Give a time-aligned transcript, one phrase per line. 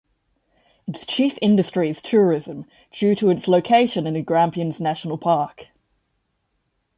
[0.87, 5.67] Its chief industry is tourism, due to its location in the Grampians National Park.